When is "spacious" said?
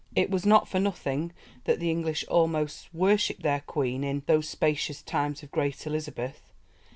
4.49-5.03